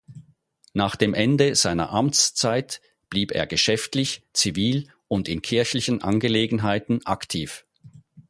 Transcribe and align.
Nach 0.73 0.95
dem 0.95 1.13
Ende 1.13 1.53
seiner 1.53 1.91
Amtszeit 1.91 2.81
blieb 3.11 3.33
er 3.33 3.45
geschäftlich, 3.45 4.23
zivil 4.33 4.87
und 5.07 5.27
in 5.29 5.43
kirchlichen 5.43 6.01
Angelegenheiten 6.01 7.05
aktiv. 7.05 7.65